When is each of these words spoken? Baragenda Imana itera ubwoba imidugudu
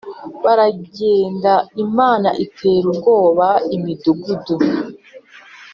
Baragenda 0.43 1.53
Imana 1.85 2.29
itera 2.45 2.85
ubwoba 2.93 3.47
imidugudu 3.75 4.55